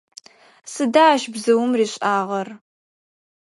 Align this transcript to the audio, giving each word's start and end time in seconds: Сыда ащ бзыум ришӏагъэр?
Сыда 0.73 1.05
ащ 1.13 1.23
бзыум 1.33 1.71
ришӏагъэр? 1.79 2.47